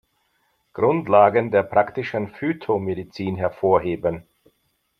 [0.73, 4.23] Grundlagen der praktischen Phytomedizin"“ hervorzuheben.